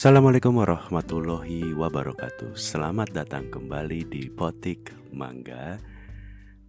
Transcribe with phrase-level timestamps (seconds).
[0.00, 2.56] Assalamualaikum warahmatullahi wabarakatuh.
[2.56, 5.76] Selamat datang kembali di Potik Mangga.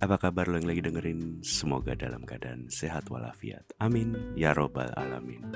[0.03, 1.39] Apa kabar lo yang lagi dengerin?
[1.39, 3.63] Semoga dalam keadaan sehat walafiat.
[3.79, 4.35] Amin.
[4.35, 5.47] Ya Robbal Alamin.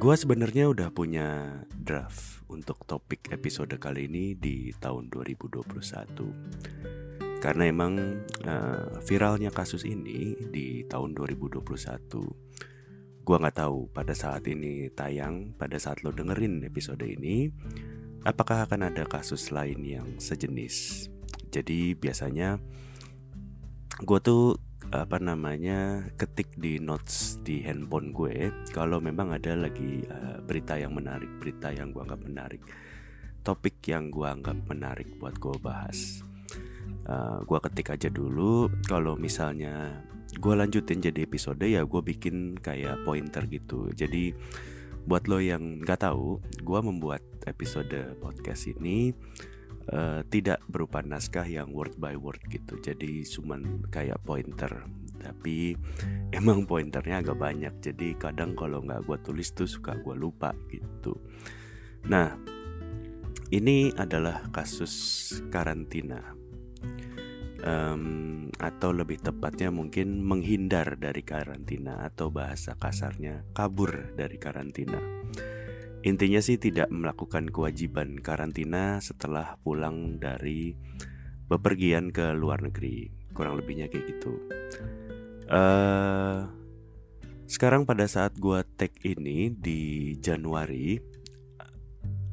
[0.00, 8.24] Gua sebenarnya udah punya draft untuk topik episode kali ini di tahun 2021 Karena emang
[8.48, 12.71] uh, viralnya kasus ini di tahun 2021
[13.22, 17.50] Gua nggak tahu pada saat ini tayang, pada saat lo dengerin episode ini,
[18.26, 21.06] apakah akan ada kasus lain yang sejenis.
[21.52, 22.58] Jadi biasanya
[24.02, 24.56] gue tuh
[24.92, 30.92] apa namanya ketik di notes di handphone gue kalau memang ada lagi uh, berita yang
[30.96, 32.62] menarik, berita yang gue anggap menarik,
[33.46, 36.24] topik yang gue anggap menarik buat gue bahas.
[37.02, 40.06] Uh, gue ketik aja dulu kalau misalnya
[40.42, 43.86] gue lanjutin jadi episode ya gue bikin kayak pointer gitu.
[43.94, 44.34] Jadi
[45.06, 49.14] buat lo yang nggak tahu gue membuat episode podcast ini
[49.94, 52.74] uh, tidak berupa naskah yang word by word gitu.
[52.82, 54.82] Jadi cuman kayak pointer.
[55.22, 55.78] Tapi
[56.38, 57.78] emang pointernya agak banyak.
[57.78, 61.22] Jadi kadang kalau nggak gue tulis tuh suka gue lupa gitu.
[62.10, 62.34] Nah
[63.54, 64.90] ini adalah kasus
[65.54, 66.42] karantina
[67.62, 74.98] um, atau lebih tepatnya mungkin menghindar dari karantina atau bahasa kasarnya kabur dari karantina.
[76.02, 80.74] Intinya sih tidak melakukan kewajiban karantina setelah pulang dari
[81.46, 83.10] bepergian ke luar negeri.
[83.30, 84.34] Kurang lebihnya kayak gitu.
[85.46, 86.50] Uh,
[87.46, 90.98] sekarang pada saat gua tag ini di Januari,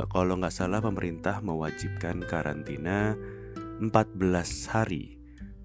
[0.10, 3.14] kalau nggak salah pemerintah mewajibkan karantina
[3.84, 5.19] 14 hari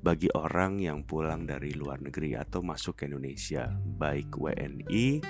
[0.05, 5.25] bagi orang yang pulang dari luar negeri atau masuk ke Indonesia, baik WNI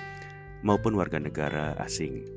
[0.67, 2.27] maupun warga negara asing.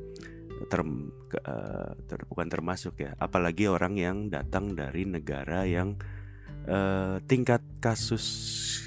[0.71, 5.99] Term, uh, ter, bukan termasuk ya, apalagi orang yang datang dari negara yang
[6.71, 8.27] uh, tingkat kasus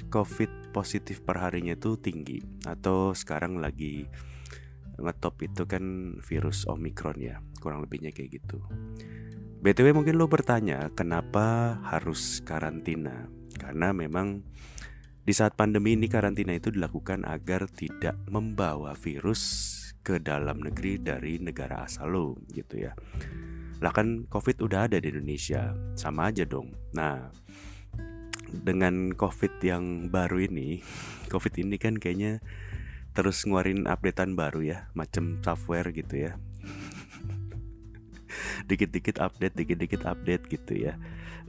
[0.08, 4.08] COVID positif per harinya itu tinggi atau sekarang lagi
[4.96, 8.64] ngetop itu kan virus Omicron ya, kurang lebihnya kayak gitu.
[9.60, 14.42] BTW mungkin lo bertanya kenapa harus karantina karena memang
[15.22, 19.70] di saat pandemi ini karantina itu dilakukan agar tidak membawa virus
[20.02, 22.92] ke dalam negeri dari negara asal lo gitu ya.
[23.78, 26.74] Lah kan Covid udah ada di Indonesia, sama aja dong.
[26.94, 27.30] Nah,
[28.50, 30.82] dengan Covid yang baru ini,
[31.32, 32.42] Covid ini kan kayaknya
[33.14, 36.38] terus ngeluarin updatean baru ya, macam software gitu ya.
[38.68, 40.94] Dikit-dikit update, dikit-dikit update gitu ya.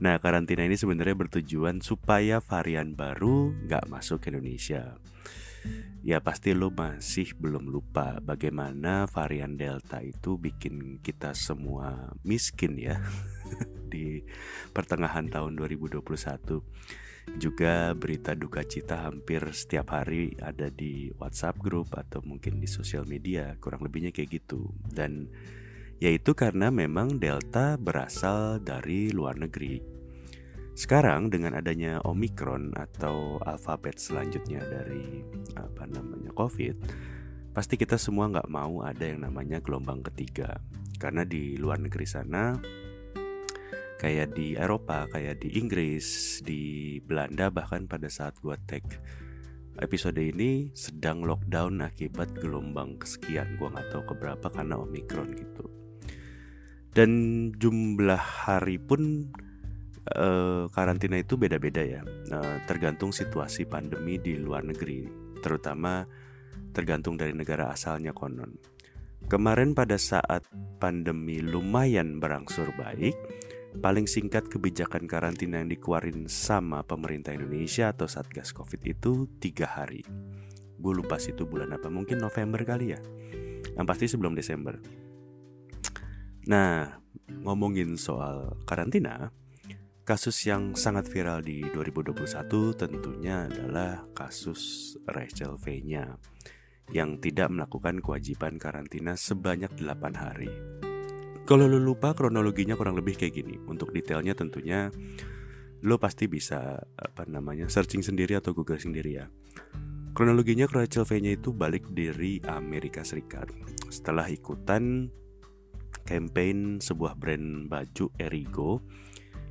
[0.02, 4.98] Nah, karantina ini sebenarnya bertujuan supaya varian baru nggak masuk ke Indonesia.
[6.04, 13.00] Ya pasti lo masih belum lupa bagaimana varian Delta itu bikin kita semua miskin ya
[13.92, 14.20] di
[14.76, 16.04] pertengahan tahun 2021
[17.40, 23.08] juga berita duka cita hampir setiap hari ada di WhatsApp grup atau mungkin di sosial
[23.08, 25.32] media kurang lebihnya kayak gitu dan
[26.04, 29.80] yaitu karena memang Delta berasal dari luar negeri.
[30.76, 35.24] Sekarang dengan adanya Omicron atau alfabet selanjutnya dari
[35.56, 36.76] apa namanya COVID,
[37.56, 40.60] pasti kita semua nggak mau ada yang namanya gelombang ketiga.
[41.00, 42.52] Karena di luar negeri sana,
[43.96, 48.84] kayak di Eropa, kayak di Inggris, di Belanda bahkan pada saat gua tag
[49.80, 53.56] episode ini sedang lockdown akibat gelombang kesekian.
[53.56, 55.83] Gua nggak tahu keberapa karena Omicron gitu
[56.94, 57.10] dan
[57.58, 59.34] jumlah hari pun
[60.14, 62.00] uh, karantina itu beda-beda ya.
[62.30, 65.04] Uh, tergantung situasi pandemi di luar negeri
[65.42, 66.06] terutama
[66.72, 68.56] tergantung dari negara asalnya konon.
[69.24, 70.44] Kemarin pada saat
[70.78, 73.16] pandemi lumayan berangsur baik
[73.80, 80.04] paling singkat kebijakan karantina yang dikeluarin sama pemerintah Indonesia atau Satgas Covid itu tiga hari.
[80.78, 83.00] Gue lupa sih itu bulan apa mungkin November kali ya.
[83.74, 84.76] Yang pasti sebelum Desember
[86.44, 87.00] Nah,
[87.40, 89.32] ngomongin soal karantina,
[90.04, 96.20] kasus yang sangat viral di 2021 tentunya adalah kasus Rachel V-nya
[96.92, 100.52] yang tidak melakukan kewajiban karantina sebanyak 8 hari.
[101.48, 103.56] Kalau lo lupa kronologinya kurang lebih kayak gini.
[103.64, 104.92] Untuk detailnya tentunya
[105.84, 109.32] lo pasti bisa apa namanya searching sendiri atau google sendiri ya.
[110.12, 113.48] Kronologinya Rachel V-nya itu balik dari Amerika Serikat
[113.88, 115.08] setelah ikutan
[116.04, 118.84] campaign sebuah brand baju Erigo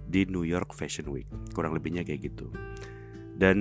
[0.07, 1.27] di New York Fashion Week.
[1.51, 2.47] Kurang lebihnya kayak gitu.
[3.33, 3.57] Dan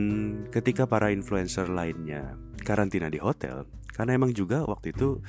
[0.52, 3.64] ketika para influencer lainnya karantina di hotel,
[3.96, 5.20] karena emang juga waktu itu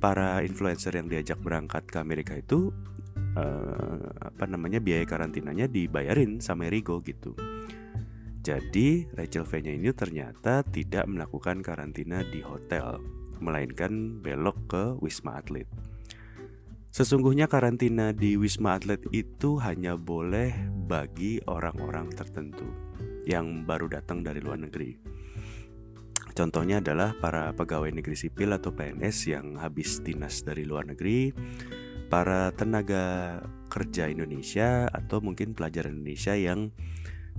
[0.00, 2.72] para influencer yang diajak berangkat ke Amerika itu
[3.36, 7.36] uh, apa namanya biaya karantinanya dibayarin sama Erigo gitu.
[8.46, 13.02] Jadi Rachel V-nya ini ternyata tidak melakukan karantina di hotel,
[13.42, 15.66] melainkan belok ke Wisma Atlet.
[16.96, 20.48] Sesungguhnya karantina di Wisma Atlet itu hanya boleh
[20.88, 22.64] bagi orang-orang tertentu
[23.28, 24.96] yang baru datang dari luar negeri.
[26.32, 31.36] Contohnya adalah para pegawai negeri sipil atau PNS yang habis dinas dari luar negeri,
[32.08, 36.72] para tenaga kerja Indonesia atau mungkin pelajar Indonesia yang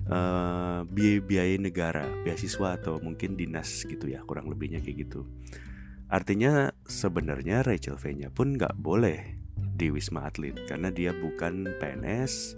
[0.06, 0.86] uh,
[1.26, 5.26] biaya negara, beasiswa atau mungkin dinas gitu ya, kurang lebihnya kayak gitu.
[6.14, 9.47] Artinya sebenarnya Rachel V-nya pun nggak boleh
[9.78, 12.58] di Wisma Atlet karena dia bukan PNS,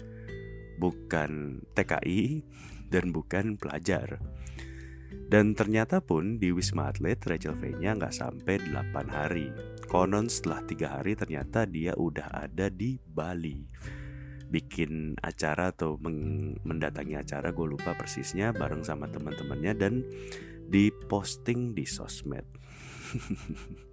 [0.80, 2.40] bukan TKI,
[2.88, 4.18] dan bukan pelajar.
[5.30, 9.54] Dan ternyata pun di Wisma Atlet Rachel V-nya nggak sampai 8 hari.
[9.86, 13.62] Konon setelah tiga hari ternyata dia udah ada di Bali.
[14.50, 15.94] Bikin acara atau
[16.66, 20.02] mendatangi acara gue lupa persisnya bareng sama teman-temannya dan
[20.66, 22.46] diposting di sosmed.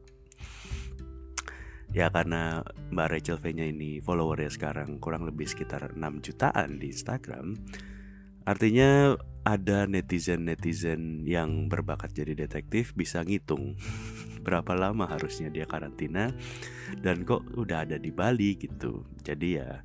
[1.98, 2.62] ya karena
[2.94, 7.58] Mbak Rachel V-nya ini followernya sekarang kurang lebih sekitar 6 jutaan di Instagram
[8.48, 9.12] Artinya
[9.44, 13.76] ada netizen-netizen yang berbakat jadi detektif bisa ngitung
[14.48, 16.32] berapa lama harusnya dia karantina
[17.04, 19.04] dan kok udah ada di Bali gitu.
[19.20, 19.84] Jadi ya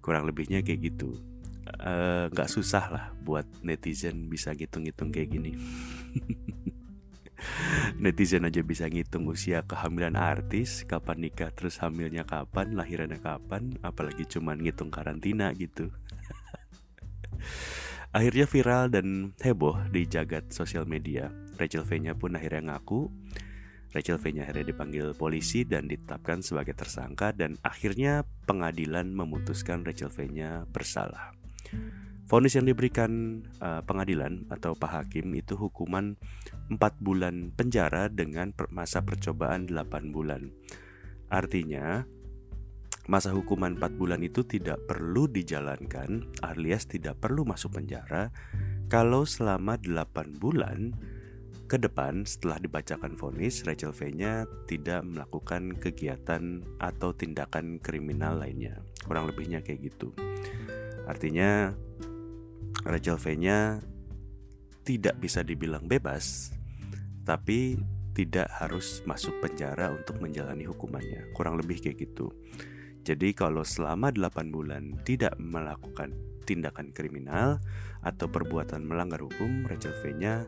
[0.00, 1.20] kurang lebihnya kayak gitu.
[1.68, 5.52] Eh, nggak susah lah buat netizen bisa ngitung-ngitung kayak gini.
[7.98, 14.24] netizen aja bisa ngitung usia kehamilan artis, kapan nikah, terus hamilnya kapan, lahirannya kapan, apalagi
[14.26, 15.90] cuman ngitung karantina gitu.
[18.16, 21.32] Akhirnya viral dan heboh di jagat sosial media.
[21.56, 23.08] Rachel V-nya pun akhirnya ngaku.
[23.92, 30.68] Rachel V-nya akhirnya dipanggil polisi dan ditetapkan sebagai tersangka dan akhirnya pengadilan memutuskan Rachel V-nya
[30.68, 31.32] bersalah.
[32.30, 36.16] Vonis yang diberikan uh, pengadilan atau Pak Hakim itu hukuman
[36.70, 40.48] 4 bulan penjara dengan masa percobaan 8 bulan.
[41.28, 42.06] Artinya,
[43.10, 48.30] masa hukuman 4 bulan itu tidak perlu dijalankan alias tidak perlu masuk penjara
[48.86, 50.94] kalau selama 8 bulan
[51.66, 58.84] ke depan setelah dibacakan vonis Rachel V-nya tidak melakukan kegiatan atau tindakan kriminal lainnya.
[59.08, 60.12] Kurang lebihnya kayak gitu.
[61.08, 61.72] Artinya
[62.82, 63.78] Rachel V-nya
[64.82, 66.50] tidak bisa dibilang bebas
[67.22, 67.78] tapi
[68.12, 71.32] tidak harus masuk penjara untuk menjalani hukumannya.
[71.32, 72.28] Kurang lebih kayak gitu.
[73.02, 76.12] Jadi kalau selama 8 bulan tidak melakukan
[76.44, 77.58] tindakan kriminal
[78.04, 80.44] atau perbuatan melanggar hukum, Rachel V-nya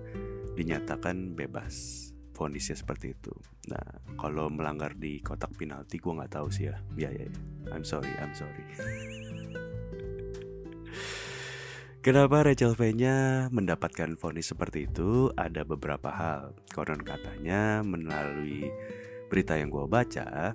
[0.54, 2.06] dinyatakan bebas.
[2.34, 3.30] Fonisnya seperti itu.
[3.70, 6.74] Nah, kalau melanggar di kotak penalti gue nggak tahu sih ya.
[6.98, 7.38] Ya ya, ya.
[7.70, 8.66] I'm sorry, I'm sorry.
[12.04, 15.32] Kenapa Rachel V-nya mendapatkan vonis seperti itu?
[15.40, 16.52] Ada beberapa hal.
[16.68, 18.68] Konon katanya melalui
[19.32, 20.52] berita yang gue baca,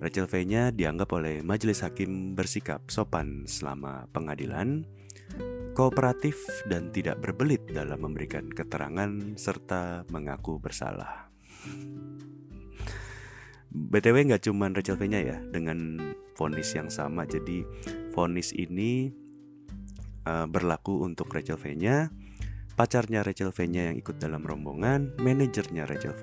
[0.00, 4.88] Rachel V-nya dianggap oleh majelis hakim bersikap sopan selama pengadilan,
[5.76, 11.28] kooperatif dan tidak berbelit dalam memberikan keterangan serta mengaku bersalah.
[13.68, 16.00] BTW nggak cuma Rachel V-nya ya dengan
[16.40, 17.28] vonis yang sama.
[17.28, 17.68] Jadi
[18.16, 19.19] vonis ini
[20.26, 22.10] uh, berlaku untuk Rachel V-nya,
[22.74, 26.16] pacarnya Rachel V-nya yang ikut dalam rombongan, manajernya Rachel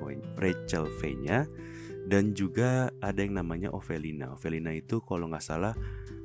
[0.99, 1.45] V-nya,
[2.07, 4.31] dan juga ada yang namanya Ovelina.
[4.31, 5.75] Ovelina itu kalau nggak salah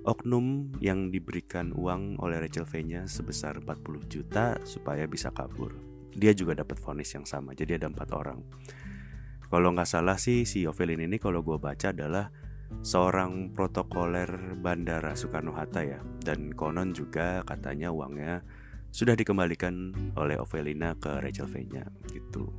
[0.07, 5.75] oknum yang diberikan uang oleh Rachel V-nya sebesar 40 juta supaya bisa kabur.
[6.13, 8.41] Dia juga dapat vonis yang sama, jadi ada empat orang.
[9.53, 12.33] Kalau nggak salah sih si Ovelina ini kalau gue baca adalah
[12.81, 18.41] seorang protokoler bandara Soekarno Hatta ya, dan konon juga katanya uangnya
[18.93, 22.53] sudah dikembalikan oleh Ovelina ke Rachel V-nya gitu.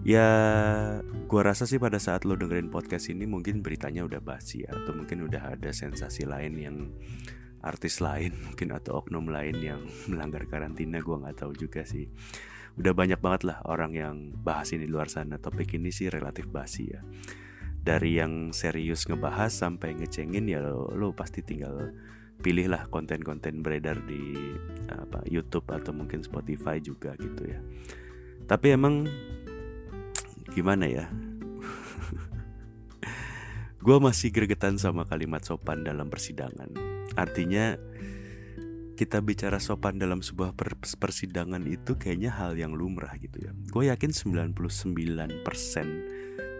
[0.00, 0.26] Ya,
[1.28, 4.96] gua rasa sih pada saat lo dengerin podcast ini mungkin beritanya udah basi ya, atau
[4.96, 6.76] mungkin udah ada sensasi lain yang
[7.60, 12.08] artis lain mungkin atau oknum lain yang melanggar karantina gua nggak tahu juga sih.
[12.80, 15.36] Udah banyak banget lah orang yang bahas ini di luar sana.
[15.36, 17.02] Topik ini sih relatif basi ya.
[17.80, 21.96] Dari yang serius ngebahas sampai ngecengin ya lo, lo pasti tinggal
[22.40, 24.36] pilih lah konten-konten beredar di
[24.88, 27.60] apa YouTube atau mungkin Spotify juga gitu ya.
[28.48, 29.06] Tapi emang
[30.50, 31.06] gimana ya?
[33.84, 36.72] Gue masih gregetan sama kalimat sopan dalam persidangan.
[37.16, 37.76] Artinya
[39.00, 40.52] kita bicara sopan dalam sebuah
[41.00, 43.52] persidangan itu kayaknya hal yang lumrah gitu ya.
[43.72, 45.40] Gue yakin 99%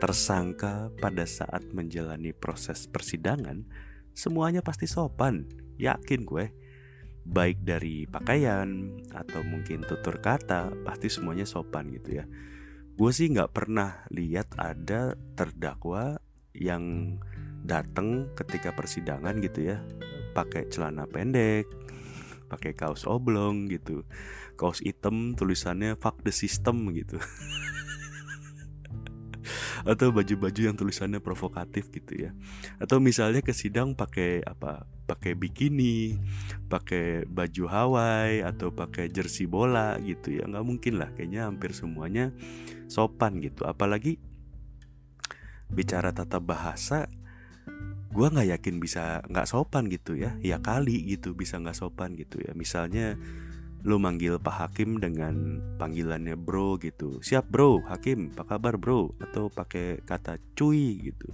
[0.00, 3.68] tersangka pada saat menjalani proses persidangan
[4.16, 6.46] semuanya pasti sopan, yakin gue.
[7.20, 12.24] Baik dari pakaian atau mungkin tutur kata, pasti semuanya sopan gitu ya.
[12.96, 16.16] Gue sih nggak pernah lihat ada terdakwa
[16.56, 17.16] yang
[17.60, 19.84] datang ketika persidangan gitu ya,
[20.32, 21.68] pakai celana pendek,
[22.48, 24.02] pakai kaos oblong gitu,
[24.56, 27.20] kaos hitam tulisannya "fuck the system" gitu.
[29.84, 32.30] atau baju-baju yang tulisannya provokatif gitu ya.
[32.82, 36.14] Atau misalnya ke sidang pakai apa pakai bikini
[36.70, 40.46] pakai baju Hawaii atau pakai jersey bola gitu ya.
[40.46, 42.30] Nggak mungkin lah kayaknya hampir semuanya
[42.86, 43.66] sopan gitu.
[43.66, 44.22] Apalagi
[45.70, 47.06] bicara tata bahasa
[48.10, 50.38] gue nggak yakin bisa nggak sopan gitu ya.
[50.42, 52.54] Ya kali gitu bisa nggak sopan gitu ya.
[52.54, 53.18] Misalnya
[53.80, 57.24] lu manggil Pak Hakim dengan panggilannya bro gitu.
[57.24, 57.80] Siap bro.
[57.88, 59.16] Hakim apa kabar bro?
[59.20, 61.32] Atau pakai kata cuy gitu.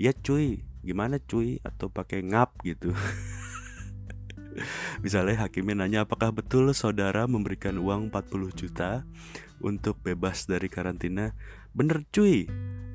[0.00, 0.64] Ya cuy.
[0.80, 1.60] Gimana cuy?
[1.60, 2.96] Atau pakai ngap gitu.
[5.04, 9.04] Misalnya Hakimnya nanya apakah betul saudara memberikan uang 40 juta
[9.60, 11.36] untuk bebas dari karantina?
[11.76, 12.48] Bener cuy.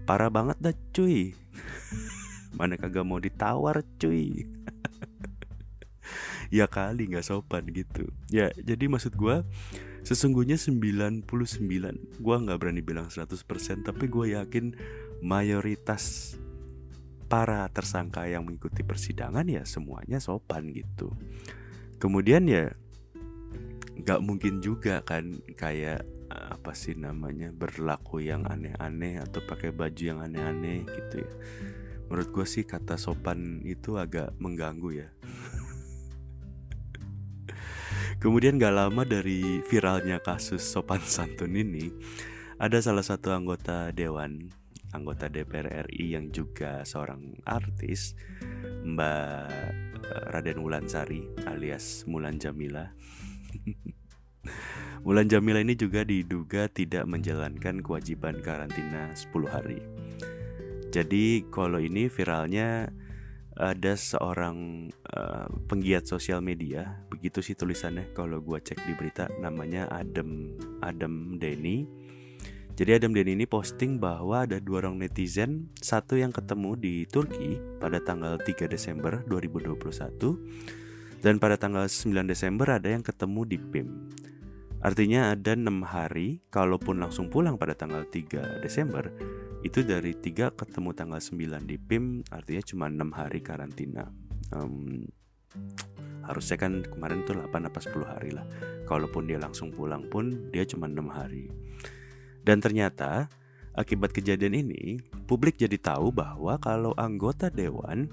[0.10, 1.38] Parah banget dah cuy.
[2.58, 4.44] Mana kagak mau ditawar cuy
[6.52, 8.12] ya kali nggak sopan gitu.
[8.28, 9.42] Ya jadi maksud gue
[10.04, 11.26] sesungguhnya 99
[12.20, 13.32] gue nggak berani bilang 100%
[13.88, 14.76] tapi gue yakin
[15.24, 16.36] mayoritas
[17.32, 21.16] para tersangka yang mengikuti persidangan ya semuanya sopan gitu.
[21.96, 22.76] Kemudian ya
[24.02, 30.20] nggak mungkin juga kan kayak apa sih namanya berlaku yang aneh-aneh atau pakai baju yang
[30.20, 31.32] aneh-aneh gitu ya.
[32.12, 35.08] Menurut gue sih kata sopan itu agak mengganggu ya
[38.22, 41.90] Kemudian gak lama dari viralnya kasus sopan santun ini
[42.62, 48.12] Ada salah satu anggota Dewan Anggota DPR RI yang juga seorang artis
[48.84, 49.48] Mbak
[50.04, 52.92] eh, Raden Wulansari alias Mulan Jamila.
[55.06, 59.80] Mulan Jamila ini juga diduga tidak menjalankan kewajiban karantina 10 hari.
[60.92, 62.92] Jadi kalau ini viralnya
[63.62, 69.86] ada seorang uh, penggiat sosial media begitu sih tulisannya kalau gue cek di berita namanya
[69.94, 71.86] Adam Adam Denny.
[72.74, 77.62] Jadi Adam Denny ini posting bahwa ada dua orang netizen satu yang ketemu di Turki
[77.78, 83.88] pada tanggal 3 Desember 2021 dan pada tanggal 9 Desember ada yang ketemu di PIM
[84.82, 89.14] artinya ada enam hari kalaupun langsung pulang pada tanggal 3 Desember
[89.62, 94.10] itu dari tiga ketemu tanggal 9 di PIM artinya cuma enam hari karantina.
[94.52, 95.06] Um,
[96.26, 98.46] harusnya kan kemarin tuh 8 apa 10 hari lah.
[98.90, 101.50] Kalaupun dia langsung pulang pun dia cuma enam hari.
[102.42, 103.30] Dan ternyata
[103.78, 104.98] akibat kejadian ini
[105.30, 108.10] publik jadi tahu bahwa kalau anggota dewan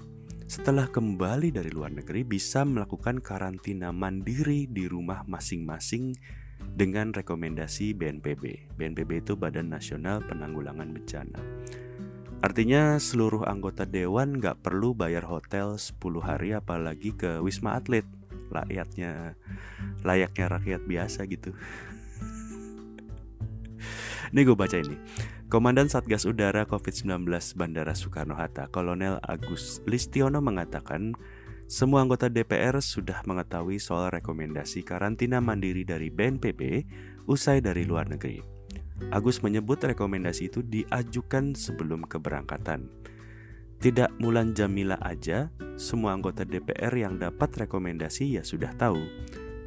[0.49, 6.17] setelah kembali dari luar negeri bisa melakukan karantina mandiri di rumah masing-masing
[6.79, 8.75] dengan rekomendasi BNPB.
[8.79, 11.39] BNPB itu Badan Nasional Penanggulangan Bencana.
[12.39, 18.07] Artinya seluruh anggota dewan nggak perlu bayar hotel 10 hari apalagi ke Wisma Atlet.
[18.47, 19.35] Layaknya
[20.07, 21.51] layaknya rakyat biasa gitu.
[24.31, 24.95] ini gue baca ini.
[25.51, 27.25] Komandan Satgas Udara COVID-19
[27.57, 31.17] Bandara Soekarno-Hatta, Kolonel Agus Listiono mengatakan
[31.69, 36.89] semua anggota DPR sudah mengetahui soal rekomendasi karantina mandiri dari BNPB
[37.29, 38.41] usai dari luar negeri.
[39.13, 42.89] Agus menyebut rekomendasi itu diajukan sebelum keberangkatan.
[43.77, 49.05] Tidak Mulan Jamila aja, semua anggota DPR yang dapat rekomendasi ya sudah tahu.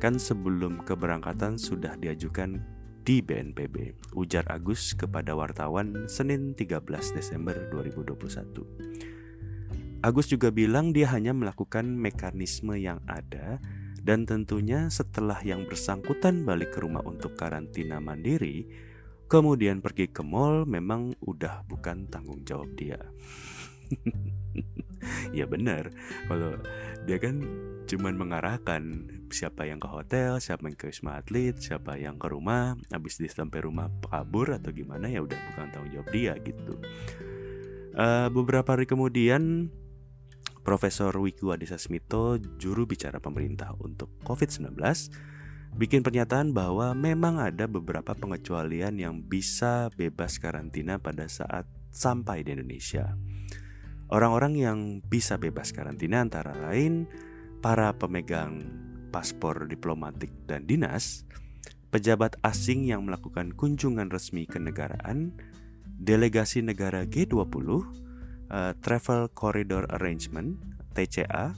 [0.02, 2.66] Kan sebelum keberangkatan sudah diajukan
[3.06, 6.82] di BNPB, ujar Agus kepada wartawan Senin 13
[7.14, 9.22] Desember 2021.
[10.02, 13.62] Agus juga bilang dia hanya melakukan mekanisme yang ada
[14.02, 18.66] dan tentunya setelah yang bersangkutan balik ke rumah untuk karantina mandiri,
[19.30, 22.99] kemudian pergi ke mall memang udah bukan tanggung jawab dia.
[25.38, 25.94] ya benar,
[26.26, 26.59] kalau
[27.06, 27.38] dia kan
[27.87, 28.82] cuman mengarahkan
[29.30, 33.30] siapa yang ke hotel, siapa yang ke wisma atlet, siapa yang ke rumah, habis dia
[33.30, 36.75] sampai rumah kabur atau gimana ya udah bukan tanggung jawab dia gitu.
[37.94, 39.71] Uh, beberapa hari kemudian
[40.62, 44.78] Profesor Wiku Adhisa Smito, juru bicara pemerintah untuk COVID-19,
[45.75, 52.54] bikin pernyataan bahwa memang ada beberapa pengecualian yang bisa bebas karantina pada saat sampai di
[52.54, 53.19] Indonesia.
[54.12, 57.11] Orang-orang yang bisa bebas karantina antara lain
[57.59, 58.62] para pemegang
[59.11, 61.25] paspor diplomatik dan dinas,
[61.90, 65.35] pejabat asing yang melakukan kunjungan resmi ke negaraan,
[66.00, 68.01] delegasi negara G20,
[68.52, 70.61] uh, Travel Corridor Arrangement
[70.92, 71.56] (TCA),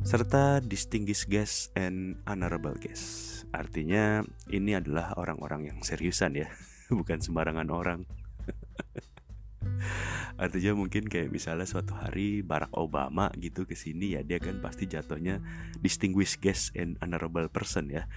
[0.00, 3.44] serta Distinguished Guests and Honorable Guests.
[3.52, 6.48] Artinya ini adalah orang-orang yang seriusan ya,
[6.98, 8.08] bukan sembarangan orang.
[10.40, 14.88] Artinya mungkin kayak misalnya suatu hari Barack Obama gitu ke sini ya dia kan pasti
[14.88, 15.44] jatuhnya
[15.84, 18.08] distinguished guest and honorable person ya.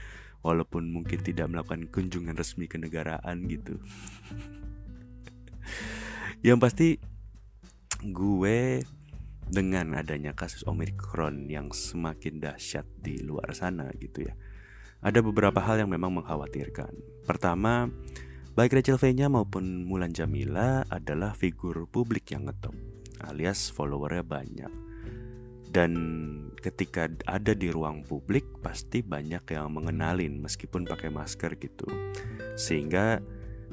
[0.44, 3.80] Walaupun mungkin tidak melakukan kunjungan resmi ke negaraan gitu.
[6.48, 6.88] Yang pasti
[8.12, 8.84] gue
[9.48, 14.36] dengan adanya kasus Omicron yang semakin dahsyat di luar sana gitu ya.
[15.04, 17.24] Ada beberapa hal yang memang mengkhawatirkan.
[17.28, 17.92] Pertama,
[18.56, 22.76] baik Rachel V-nya maupun Mulan Jamila adalah figur publik yang ngetop,
[23.28, 24.74] alias followernya banyak.
[25.74, 25.92] Dan
[26.62, 31.90] ketika ada di ruang publik pasti banyak yang mengenalin meskipun pakai masker gitu.
[32.56, 33.20] Sehingga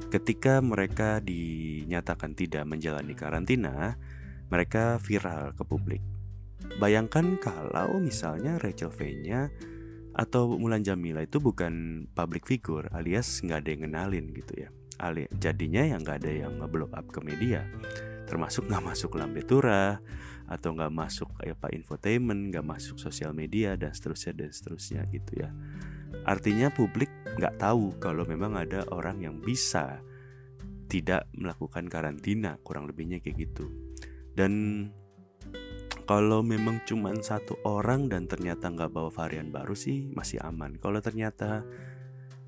[0.09, 3.99] Ketika mereka dinyatakan tidak menjalani karantina,
[4.51, 6.03] mereka viral ke publik.
[6.77, 9.49] Bayangkan kalau misalnya Rachel V-nya
[10.11, 14.69] atau Mulan Jamila itu bukan public figure alias nggak ada yang kenalin gitu ya.
[15.01, 17.65] Ali, jadinya yang nggak ada yang nge-blow up ke media,
[18.29, 19.97] termasuk nggak masuk lambe tura
[20.45, 25.49] atau nggak masuk apa infotainment, nggak masuk sosial media dan seterusnya dan seterusnya gitu ya.
[26.27, 30.05] Artinya publik nggak tahu kalau memang ada orang yang bisa
[30.85, 33.90] tidak melakukan karantina kurang lebihnya kayak gitu
[34.35, 34.87] dan
[36.11, 40.75] kalau memang cuma satu orang dan ternyata nggak bawa varian baru sih masih aman.
[40.75, 41.63] Kalau ternyata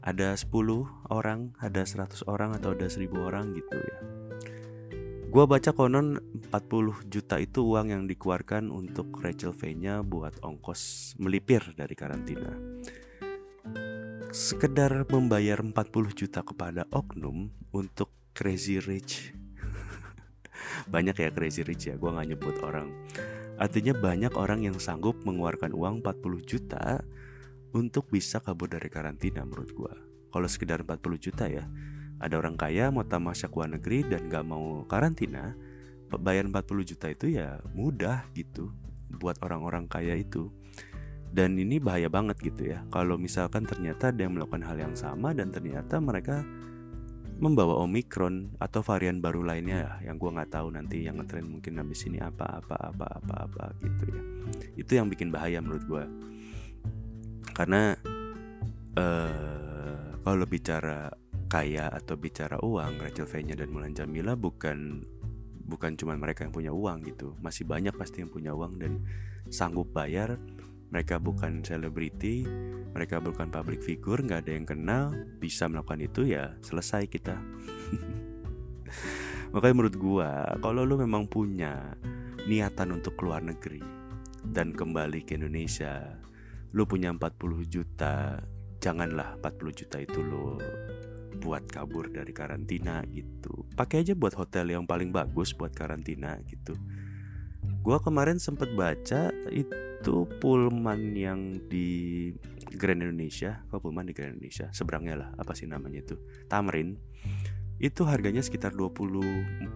[0.03, 0.51] ada 10
[1.07, 3.99] orang ada 100 orang atau ada 1000 orang gitu ya.
[5.31, 6.19] Gua baca konon
[6.51, 12.53] 40 juta itu uang yang dikeluarkan untuk Rachel V-nya buat ongkos melipir dari karantina.
[14.29, 15.73] Sekedar membayar 40
[16.13, 19.42] juta kepada oknum untuk crazy rich
[20.87, 22.91] banyak ya crazy rich ya gue nggak nyebut orang.
[23.57, 27.05] Artinya banyak orang yang sanggup mengeluarkan uang 40 juta
[27.73, 29.93] untuk bisa kabur dari karantina menurut gue
[30.33, 31.65] kalau sekedar 40 juta ya
[32.17, 35.53] ada orang kaya mau tamasya ke luar negeri dan gak mau karantina
[36.13, 38.73] bayar 40 juta itu ya mudah gitu
[39.17, 40.49] buat orang-orang kaya itu.
[41.33, 45.33] Dan ini bahaya banget gitu ya kalau misalkan ternyata ada yang melakukan hal yang sama
[45.33, 46.45] dan ternyata mereka
[47.43, 51.75] membawa omikron atau varian baru lainnya ya yang gue nggak tahu nanti yang ngetren mungkin
[51.75, 54.21] habis ini apa apa apa apa apa gitu ya.
[54.79, 56.03] Itu yang bikin bahaya menurut gue
[57.51, 57.99] karena
[58.95, 61.11] uh, kalau bicara
[61.51, 65.03] kaya atau bicara uang Rachel V-nya dan Mulan Jamila bukan
[65.67, 67.35] bukan cuma mereka yang punya uang gitu.
[67.43, 69.03] Masih banyak pasti yang punya uang dan
[69.51, 70.39] sanggup bayar
[70.93, 72.45] mereka bukan selebriti,
[72.93, 75.09] mereka bukan public figure, nggak ada yang kenal,
[75.41, 77.33] bisa melakukan itu ya selesai kita.
[79.57, 81.97] Makanya menurut gua, kalau lu memang punya
[82.45, 83.81] niatan untuk keluar negeri
[84.45, 86.13] dan kembali ke Indonesia,
[86.77, 88.37] lu punya 40 juta,
[88.77, 90.61] janganlah 40 juta itu lu
[91.41, 93.65] buat kabur dari karantina gitu.
[93.73, 96.77] Pakai aja buat hotel yang paling bagus buat karantina gitu.
[97.83, 102.31] Gua kemarin sempet baca itu Pullman yang di
[102.79, 106.15] Grand Indonesia, kok Pullman di Grand Indonesia, seberangnya lah, apa sih namanya itu,
[106.47, 106.95] Tamrin,
[107.83, 109.67] itu harganya sekitar 24-25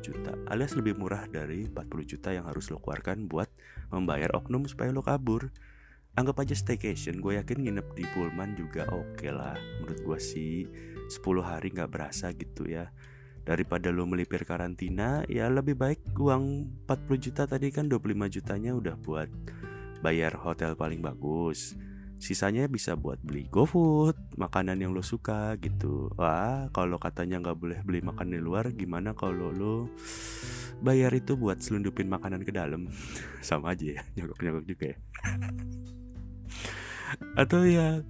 [0.00, 3.52] juta, alias lebih murah dari 40 juta yang harus lo keluarkan buat
[3.92, 5.52] membayar oknum supaya lo kabur.
[6.16, 9.52] Anggap aja staycation, gue yakin nginep di Pullman juga oke okay lah,
[9.84, 10.64] menurut gue sih
[11.12, 12.88] 10 hari nggak berasa gitu ya
[13.44, 18.96] daripada lo melipir karantina ya lebih baik uang 40 juta tadi kan 25 jutanya udah
[18.96, 19.28] buat
[20.00, 21.76] bayar hotel paling bagus.
[22.20, 26.08] Sisanya bisa buat beli GoFood makanan yang lo suka gitu.
[26.16, 29.92] Wah kalau katanya nggak boleh beli makan di luar gimana kalau lo
[30.80, 32.88] bayar itu buat selundupin makanan ke dalam?
[33.44, 34.98] Sama aja ya nyogok nyogok juga ya.
[37.36, 38.00] Atau ya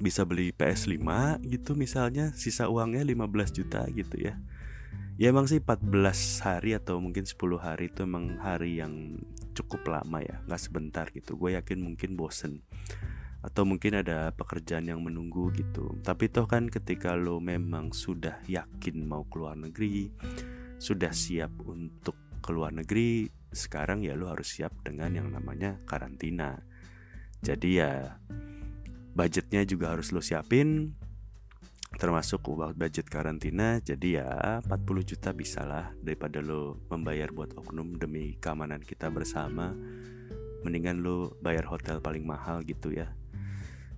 [0.00, 1.02] bisa beli PS5
[1.44, 4.38] gitu misalnya sisa uangnya 15 juta gitu ya.
[5.20, 9.20] Ya emang sih 14 hari atau mungkin 10 hari itu emang hari yang
[9.52, 11.36] cukup lama ya nggak sebentar gitu.
[11.36, 12.64] Gue yakin mungkin bosen.
[13.42, 15.98] Atau mungkin ada pekerjaan yang menunggu gitu.
[16.00, 20.08] Tapi toh kan ketika lo memang sudah yakin mau keluar negeri
[20.82, 26.58] sudah siap untuk keluar negeri sekarang ya lo harus siap dengan yang namanya karantina.
[27.38, 28.18] Jadi ya
[29.12, 30.96] budgetnya juga harus lo siapin
[32.00, 34.30] termasuk budget karantina jadi ya
[34.64, 34.72] 40
[35.04, 39.76] juta bisa lah daripada lo membayar buat oknum demi keamanan kita bersama.
[40.62, 43.12] Mendingan lo bayar hotel paling mahal gitu ya.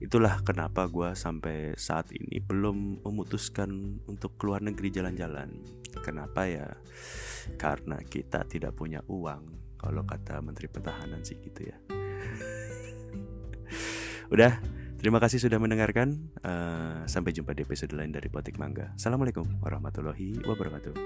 [0.03, 5.55] Itulah kenapa gue sampai saat ini belum memutuskan untuk keluar negeri jalan-jalan.
[6.03, 6.67] Kenapa ya?
[7.55, 11.77] Karena kita tidak punya uang kalau kata Menteri Pertahanan sih gitu ya.
[14.35, 14.59] Udah
[15.05, 18.97] terima kasih sudah mendengarkan uh, sampai jumpa di episode lain dari Potik Mangga.
[18.97, 20.97] Assalamualaikum warahmatullahi wabarakatuh